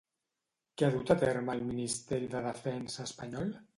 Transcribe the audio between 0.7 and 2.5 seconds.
Què ha dut a terme el Ministeri de